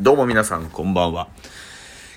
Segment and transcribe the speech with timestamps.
[0.00, 1.28] どうも皆さんこんばんは。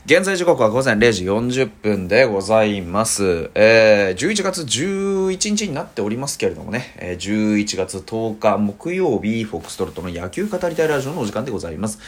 [0.05, 3.51] 現在時刻は午前0時40分でございます。
[3.53, 11.99] えー、11月11日になっておりますけれどもね、えー、11月10日木曜日、フォックストロットの野球語りたいラジオのお時間でございます。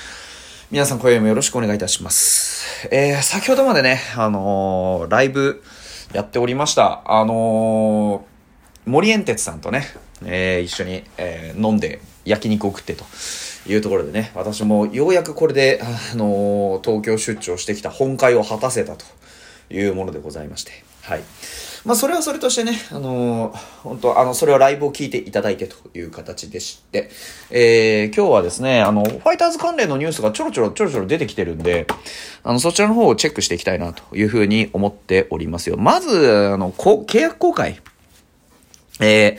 [0.71, 2.88] 皆さん今夜もよろしくお願いいたします。
[2.89, 5.61] えー、先ほどまでね、あのーライブ
[6.13, 7.02] やっておりました。
[7.05, 9.84] あのー森エンテツさんとね、
[10.23, 13.04] えー一緒に、えー飲んで焼肉を食ってと
[13.68, 19.05] いうところでね、私もようやくこれで、あのー東京出張してきた本会を果たせたと
[19.70, 20.71] いうものでございまして、
[21.02, 21.21] はい。
[21.85, 27.09] まあ、それはそれとしてね、あのー本当あの、それはライブを聞いていただいてという形でして、
[27.49, 31.88] えー今日はですね、あの、ファイターズ関連のニュースがちょろちょろちょろちょろ出てきてるんで、
[32.44, 35.77] あの、そちらの方をチェックしていきたいなというふうに思っておりますよ。
[35.77, 37.81] まず、あの、こ契約公開。
[38.99, 39.38] え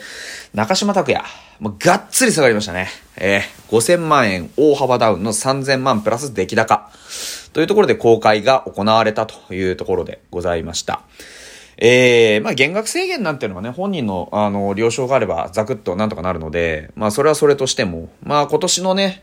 [0.55, 1.25] ー、中島拓也。
[1.61, 2.89] もうがっつり下がりましたね。
[3.17, 6.91] えー、5000万円大幅ダウンの3000万プラス出来高。
[7.53, 11.03] というところで公開が行われたというところでございました。
[11.79, 19.23] えー、まあ減額制限なんていうのはね、本人の、あの、了承があればザクッとなんとかなるので、まあそれはそれとしても、まあ今年のね、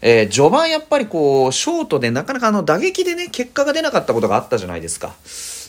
[0.00, 5.14] えー序盤やっぱりこう、ショートでなかなかあの打撃でね、結果が出なかったことがあったじゃないですか。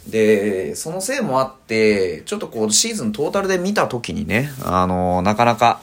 [0.07, 5.81] で、そのせいもあって、ちょっとこう、シーズントータルで見た時にね、あのなかなか、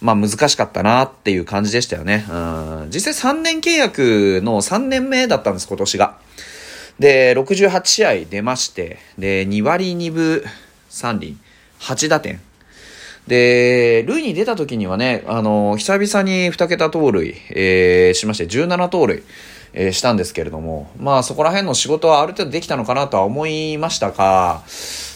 [0.00, 2.26] まあ難しかったなっていう感じでしたよね。
[2.30, 6.18] うん、実際3年契約の3年目だったんです、今年が。
[6.98, 10.42] で、68試合出まして、で、2割2分
[10.90, 11.36] 3厘、
[11.80, 12.40] 8打点。
[13.26, 19.24] で、塁に出た時にはね、あの、久々に2桁盗塁、えーしまして、17盗塁、
[19.78, 24.62] えーしたんですけれども、まあそこら辺の仕事はある程度できたのかなとは思いましたが、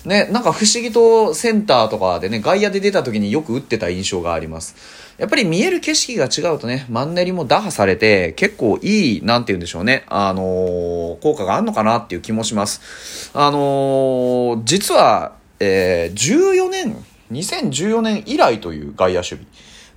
[0.05, 4.77] ね、なんか不思議とセンターとかでね、外野で出た時によく打ってた印象があります。
[5.17, 13.31] やっぱり見える景色が違うとね、マンネリも打破されて、結構いい、なんて言うんでしょうね、あのー効果があるのかなっていう気もします。
[13.33, 19.45] あのー実は、えー14年、2014年以来という外野守備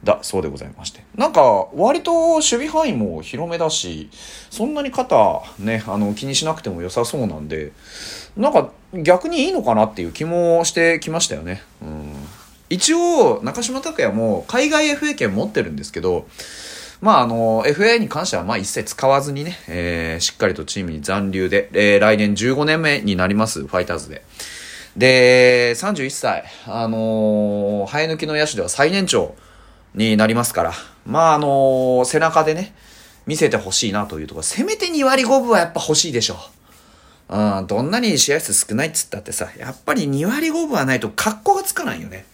[0.03, 1.03] だそうでございまして。
[1.15, 4.09] なんか、割と守備範囲も広めだし、
[4.49, 7.71] そんなに肩ね、あの、気にしなくても良さそうなんで、
[8.35, 11.61] なんか逆にいいのかなっていう気もしてきましたよね。
[11.81, 12.13] うん。
[12.69, 16.27] 一応、中島拓也も海外 FA 権持ってるんですけど、
[17.01, 24.23] まあ、あの、FA に関しては、まあ、一切使わずにね、えーしっかりとチームに残留で、えー来年15年目になります、ファイターズで。
[24.97, 29.35] で、31歳、あのー生え抜きの野手では最年長
[29.95, 30.73] になりますから、
[31.05, 32.73] まあ、あのー背中でね、
[33.25, 36.37] 見せてほしいなというところ、せめて2割5分はやっぱ欲しいでしょう。
[37.35, 42.25] うん、どんなに試合数少ないっつったってさ、やっぱり2割5分はないと格好がつかないよね。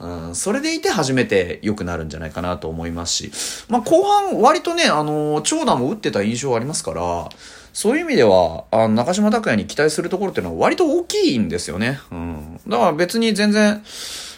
[0.00, 7.28] うん、それでいて初めて良くなるんじゃないかなと思いますし、まあ、後半割とね、あのー長打も打ってた印象ありますから、
[7.72, 12.00] そういう意味では、あの、中島拓也に期待するところっていうのは割と大きいんですよね。
[12.10, 12.60] うん。
[12.66, 13.82] だから別に全然、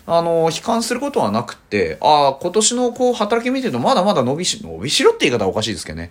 [0.06, 6.10] あの、悲観することはなくて、ああ、今年のこう、働き見てるとまだまだ伸びし、伸びしろって言い方はおかしいですけどね。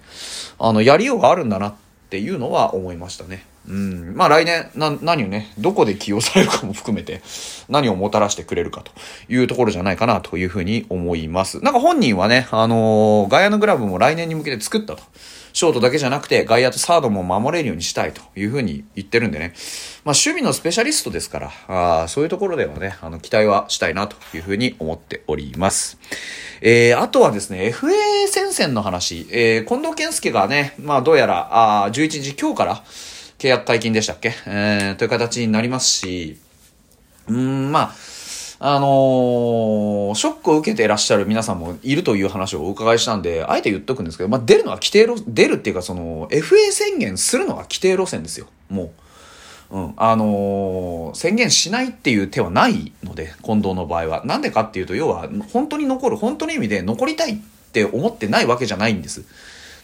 [0.60, 1.74] あの、やりようがあるんだなっ
[2.10, 3.46] ていうのは思いましたね。
[3.70, 4.16] うん。
[4.16, 7.22] まあ来年、な、何をね、どこで起用されるかも含めて、
[7.70, 8.92] 何をもたらしてくれるかと
[9.30, 11.62] いうところじゃないかなというふうに思います。
[11.62, 15.04] なんか本人はね、あのー外野のグラブも来年に向けて作ったと。
[15.52, 19.54] ショートだけじゃなくて、外野とサードも守れるようにしたいというふうに言ってるんでね。
[20.06, 25.98] まあ守備のスペシャリストですから、あそういうところではね、あの、期待はしたいなというふうに思っております。
[26.62, 32.84] えー、あとはですね、FA 戦線の話、えー、近藤健介がね、まあどうやら、あ11日今日から
[33.40, 34.34] 契約解禁でしたっけ？
[34.46, 36.38] えー、という形になりますし、
[37.30, 37.94] うん、ま
[38.60, 48.48] あ、あのーショックを受けていらっしゃる皆さんもいるという話をお伺いしたんで、あえて言っとくんですけど、まあ、出るのは規定路、出るっていうかその、FA 宣言するのは規定路線ですよ。
[48.70, 48.92] も
[49.72, 49.78] う。
[49.78, 49.94] うん。
[49.96, 54.26] あのー宣言しないっていう手はないので、近藤の場合は。
[54.26, 57.38] なんでかっていうと、要は、本当に残る、本当の意味で残りたいっ
[57.72, 59.24] て思ってないわけじゃないんです。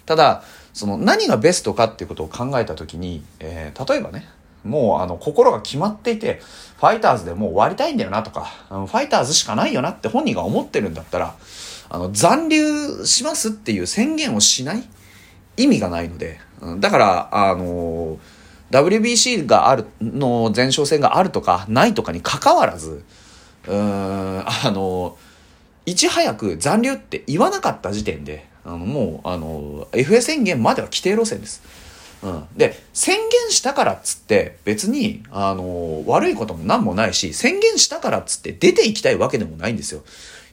[0.06, 0.44] ただ、
[0.76, 4.28] その何がベストかっていうことを考えたときに、えー例えばね、
[4.66, 6.42] もうあの心が決まっていて、
[6.78, 11.36] ファイターズでもう終わりたいんだよなとか、ファイターズしかないよなって本人が思ってるんだったら、
[11.88, 14.84] あの残留しますっていう宣言をしない
[15.56, 16.42] 意味がないので、
[16.80, 18.18] だから、あの
[18.72, 23.06] WBC がある、の前哨戦があるとかないとかに関わらず、
[23.66, 25.18] うーん、あの
[25.86, 31.62] いち早く残留って言わなかった時点で、あのもう、あの、FA 宣言までは規定路線です。
[32.24, 32.44] うん。
[32.58, 40.04] で、宣言したからっつって、別に、あの、悪いことも何もないし、宣言したからっつって出ていきたいわけでもないんですよ。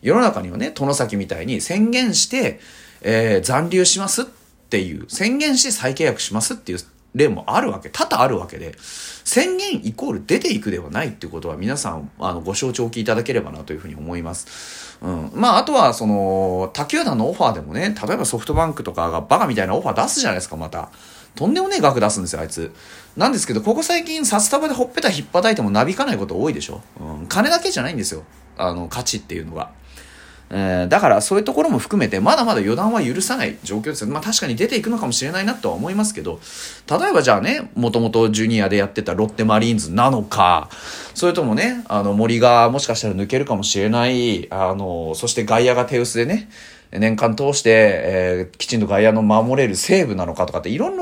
[0.03, 2.61] 世の中にはね、殿崎みたいに宣言して、
[3.01, 4.43] えー残留しますって
[4.73, 6.79] っていう、宣言して再契約しますっていう
[7.15, 14.99] 例もあるわけ、多々あるわけで、宣言イコール出ていくではないっていうことは皆さん、あの、ご承知おきいただければなというふうに思います。
[15.03, 15.31] うん。
[15.35, 20.91] まあ、あとは、その、他球団のオファーでもね、例えばソフトバンクとかがバカみたいなオファー出すじゃないですか、また。
[21.35, 22.73] とんでもねえ額出すんですよ、あいつ。
[23.17, 26.81] なんですけど、ここ最近、札束でほっぺた引っ叩いてもなびかないこと多いでしょ。
[27.01, 27.27] うん。
[27.27, 28.25] 金だけじゃないんですよ。
[28.57, 29.71] あの、価値っていうのが。
[30.55, 34.09] えー、だからそういうところも含めてまだまだ予断は許さない状況ですよ。
[34.09, 36.41] まあ確かに出ていくのかもしれないなとは思いますけど、
[36.91, 40.69] 例えばじゃあね、もともとジュニアでやってたロッテマリーンズなのか、
[41.15, 46.51] それともね、あの森がもしかしたら抜けるかもしれない、あの、そして外野が手薄でね、
[46.93, 50.97] 年間通して、えー、きちんと外野の守れる西武なのかとかっていろん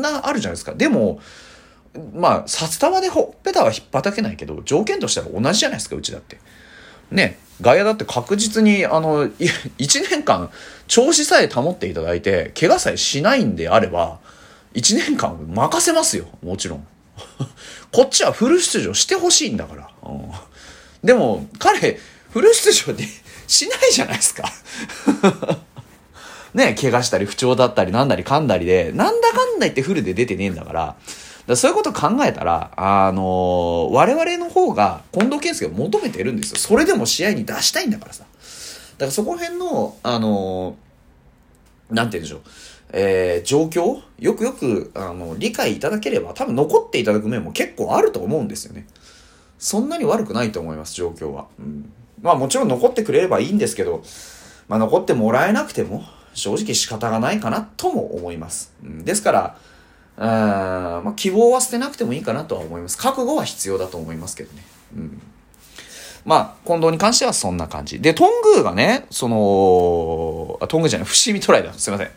[0.00, 0.72] なあるじゃないですか。
[0.72, 1.20] でも、
[2.14, 6.38] まあ、札束でほっぺたは引っ叩けないけど、条件としては同じじゃないですか、うちだって。
[7.10, 10.50] ね、外野だって確実に、あの、1年間、
[10.86, 14.20] 調子さえ保っていただいて、怪我さえしないんであれば、
[14.74, 16.86] 1年間任せますよ、もちろん。
[17.90, 19.90] こっちはフル出場してほしいんだから。
[20.04, 20.30] うん、
[21.02, 21.98] でも、彼、
[22.30, 23.04] フル出場って
[23.46, 24.44] しないじゃないですか。
[26.54, 30.96] ね、怪我したり不調だったりなんだりかんだりで、なんだかんだ言ってフルで出てねえんだから、
[31.48, 36.58] だそういうこと考えたら、あのー、我々の方が近藤健介を求めてるんですよ。
[36.58, 38.24] それでも試合に出したいんだからさ。
[38.24, 42.40] だからそこら辺の、あのー、なんて言うんでしょう。
[42.92, 44.02] えー、状況？
[44.18, 48.86] よくよく、あの、理解いただければ、多分残っていただく面も結構あると思うんですよね。
[49.58, 51.46] そんなに悪くないと思います、状況は。
[51.58, 51.90] うん。
[52.20, 54.02] まあもちろん残ってくれればいいんですけど、
[54.68, 56.02] まあ残ってもらえなくても、
[56.34, 58.74] 正直仕方がないかなとも思います。
[58.82, 59.56] うん、ですから、
[60.20, 62.98] あまあ、希望は捨てなくてもいいかなとは思います。
[62.98, 64.62] 覚悟は必要だと思いますけどね。
[64.96, 65.22] うん。
[66.24, 68.00] まあ、近藤に関してはそんな感じ。
[68.00, 71.72] で、トングーがね、その、あ、トングーじゃない、伏見トライだ。
[71.72, 72.10] すいません。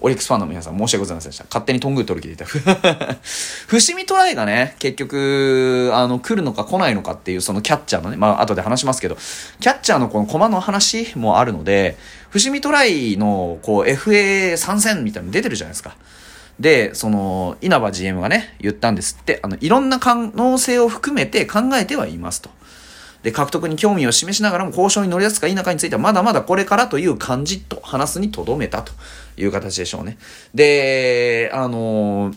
[0.00, 1.44] オリックスファンの皆さん申し訳ございませんでした。
[1.44, 2.44] 勝手にトングー取る気でいた。
[3.24, 9.16] 伏見トライがね、結局、あの、来るのか来ないのかっていう、そのキャッチャーのね、まあ、後で話しますけど、
[9.60, 11.96] キャッチャーのこの駒の話もあるので、
[12.30, 15.96] 伏見トライの、こう、FA 参戦みたいなの出てるじゃないですか。
[16.60, 22.50] で、その、稲葉 GM がね、言ったんですって、あの、いろんな可能性を含めて考えてはいますと。
[23.24, 28.92] で、獲得に興味を示しながらも交渉に乗り出すか否かについてはまだまだこれからという感じと話すにとどめたと
[29.36, 30.18] いう形でしょうね。
[30.54, 32.36] で、あのー、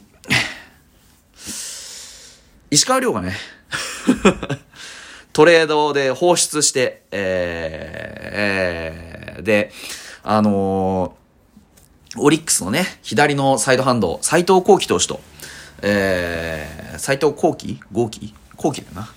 [2.71, 3.35] 石川遼がね
[5.33, 9.71] トレードで放出して、えー、えー、で、
[10.23, 11.26] あのー
[12.19, 15.19] オリックスのね、左のサイドハンド、斎藤幸喜投手と、
[15.81, 17.79] えー、斎藤幸喜？
[17.91, 18.33] 豪喜？
[18.55, 19.09] 幸喜だな。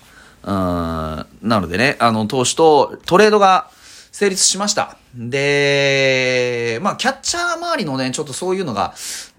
[0.43, 3.69] うん、なのでね、あの、投手とトレードが
[4.11, 4.97] 成立しました。
[5.15, 8.93] で、まあ、キャッチャー周りのね、ちょっとそういうのが、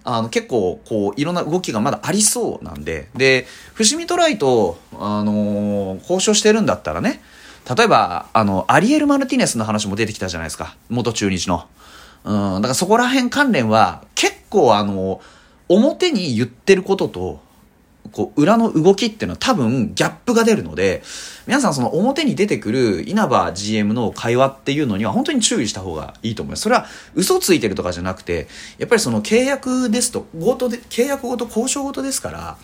[0.05, 7.23] あの、結構、こう、いろんな動きがまだありそうなんで、で、伏見トライと、あのー、交渉してるんだったらね、
[7.76, 10.76] 例えば、あの、アリエル・マルティネスの話も出てきたじゃないですか。
[10.88, 11.69] 元中日の。
[12.24, 15.20] うん、だからそこら辺関連は結構あの、
[15.69, 17.40] 表に言ってることと、
[18.10, 21.02] こう、裏の動きっていうのは多分ギャップが出るので、
[21.46, 26.62] 皆さんその表に出てくる稲葉 GM の会話っていうのには本当に注意した方がいいと思います。
[26.62, 28.48] それは嘘ついてるとかじゃなくて、
[28.78, 32.58] やっぱりその契約ですと、ごとで、契約ごと交渉ごとですから、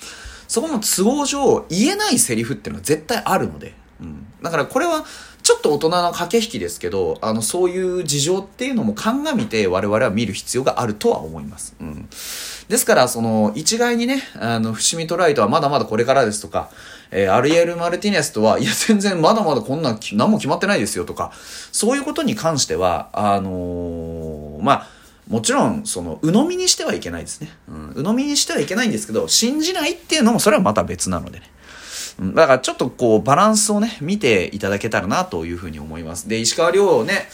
[0.48, 4.26] そこの都合上言えないセリフっていうのは絶対あるので、うん。
[4.42, 5.04] だからこれは
[5.48, 11.74] ちょっと大人の駆け引きですけど、あの、そういう事情っていうのも鑑みて我々は見る必要があるとは思います。
[11.80, 12.06] うん。
[12.68, 16.68] ですから、その、一概にね、あの、伏見トライトはまだまだこれからですとか、
[17.10, 21.32] えー、アリエル・マルティネスとは、いや、全然まだまだこんな、何も決まってないですよとか、
[21.72, 24.88] そういうことに関しては、あのー、まあ、
[25.28, 27.48] もちろん、その、鵜呑みにしてはいけないですね。
[27.70, 27.92] うん。
[27.94, 31.50] 鵜呑みにしてはいけないんですけど、信じないっていうのも、それはまた別なのでね。
[32.20, 36.28] だからちょっとこうバランスをね、見ていただけたらなというふうに思います。
[36.28, 37.28] で、石川遼ね、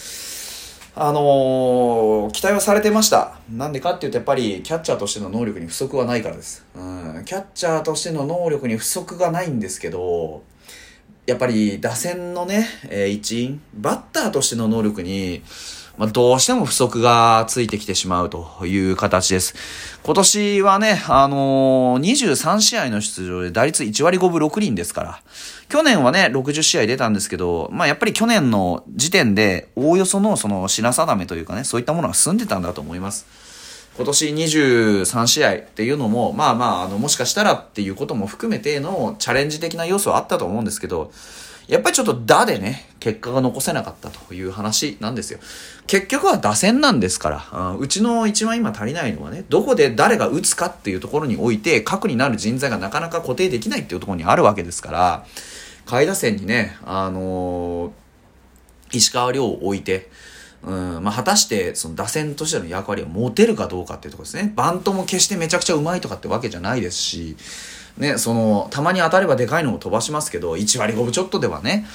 [0.95, 3.39] あのー、期待はされてました。
[3.51, 6.65] なんでかっていうと、やっぱりキャッチャーとしての能力に不足はないからです。
[6.77, 10.43] うん、キャッチャーとしての能力に不足がないんですけど、
[11.27, 15.43] やっぱり打線のね、えー、一員、バッターとしての能力に、
[15.97, 19.55] まあ、どうしても不足がついてきてしまうという形です。
[20.03, 25.21] 今年はね、あのー、23試合の出場で打率1割5分6厘ですから、
[25.69, 33.27] 去年はね、60試合出たんですけど、まあ、やっぱり去年の時点で、おおよそのその品定めというかね、そういったものが済んでたんだと思います。
[33.97, 41.13] 今年23試合っていうのも、まあまあ、あの、もしかしたらっていうことも含めてのチャレンジ的な要素はあったと思うんですけど、
[41.67, 45.39] やっぱりちょっと打でね、結果が残せなかったという話なんですよ。
[45.87, 55.27] 結局は打線なんですから、うちの一番今足りないのはね、どこで誰が打つかっていうところにおいて、核になる人材がなかなか固定できないっていうところにあるわけですから、
[55.87, 60.11] 下位打線にね、あのー、石川遼を置いて、
[60.63, 64.53] うんまあ、果たしてその打線としての役割を持てるかどうかっていうところですね。
[64.57, 67.37] バントも決してめちゃくちゃうまいとかってわけじゃないですし、
[67.99, 71.87] ね、その、たまに当たればでかいのを飛ばしますけど、1割5分ちょっとではね、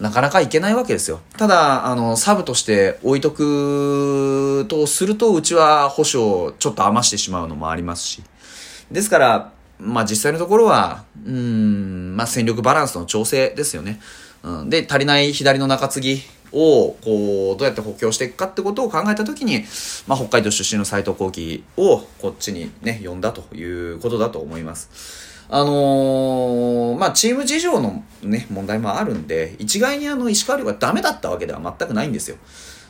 [0.00, 1.20] なかなかいけないわけですよ。
[1.38, 8.22] ただ、あの、サブとして置いとくとすると、うちは保証ちょっと余してしまうのもありますし。
[8.90, 14.00] ですから、まあ実際のところは、うん、まあ戦力バランスの調整ですよね。
[14.42, 16.22] うん、で、足りない左の中継ぎ
[16.52, 19.64] を、こう、どうやって補強していくかってことを考えたときに、
[20.06, 25.35] まあ北海道出身の斎藤幸喜をこっちにね、呼んだということだと思います。
[25.48, 32.36] あのー、まあ、チーム事情のね、問題もあるんで、一概にあの、石川遼がダメだったわけでは全くないんですよ。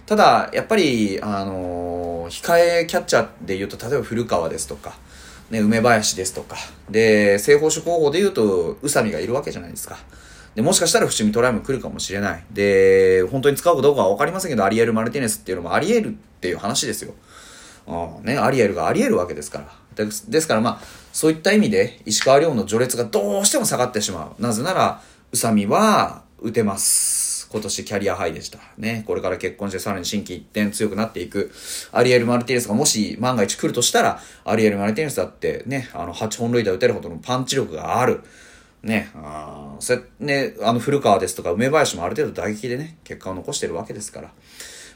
[0.07, 4.97] ただ、やっぱり、あのー、控えキャッチャーで言うと、例えば古川ですとか、
[5.51, 6.57] ね、梅林ですとか、
[6.91, 9.99] で、正方種候補で言うと、宇佐美がいるわけじゃないですか。
[10.55, 12.45] で、もしかしたら伏見トライも来るかもしれない。
[12.51, 17.13] で、本当に使うかどうかはわかりませんけど、アリエル・マルティネスっていうのもあり得るっていう話ですよ。
[17.87, 19.86] あね、アリエルがあり得るわけですから。
[20.05, 24.43] ですからまあ、そういった意味で、石川遼の序列がどうしても下がってしまう。
[24.43, 27.49] なぜなら、宇佐美は打てます。
[27.50, 28.59] 今年キャリアハイでした。
[28.76, 29.05] ね。
[29.07, 31.50] これから結婚してさらに新規一点強くなっていく。
[31.93, 38.23] アリエル・マルティネスがもし万が一来るとしたら、アリエル・マルティネスだってね、あの、8本塁打打てるほどのパンチ力がある。
[38.83, 44.33] ね、あそね、あの古川ですとか梅林もある程度打撃でね、結果を残してるわけですから。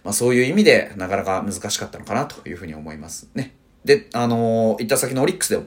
[0.04, 3.54] まあそういう意味でなかなか難しかったのかなというふうに思いますね。
[3.84, 5.64] で、あのー、行った先のオリックスでも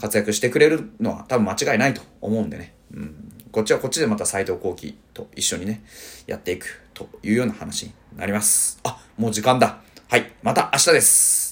[0.00, 2.74] 活躍してくれるのは多分間違いないと思うんでね。
[2.94, 3.32] うん。
[3.50, 5.82] こっちはこっちでまた斎藤幸喜と一緒にね、
[6.26, 8.78] やっていくというような話になります。
[8.84, 9.80] あ、もう時間だ。
[10.08, 10.32] はい。
[10.42, 11.47] また明日です。